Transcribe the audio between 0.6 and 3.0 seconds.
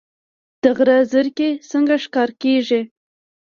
د غره زرکې څنګه ښکار کیږي؟